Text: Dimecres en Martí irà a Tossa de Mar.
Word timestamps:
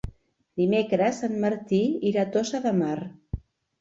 Dimecres 0.61 1.19
en 1.29 1.37
Martí 1.45 1.81
irà 2.13 2.25
a 2.25 2.31
Tossa 2.37 2.63
de 2.67 2.77
Mar. 2.83 2.99